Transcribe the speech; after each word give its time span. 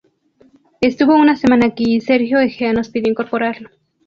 Estuvo 0.79 1.15
una 1.15 1.35
semana 1.35 1.67
aquí 1.67 1.97
y 1.97 2.01
Sergio 2.01 2.39
Egea 2.39 2.73
nos 2.73 2.89
pidió 2.89 3.11
incorporarlo"". 3.11 3.69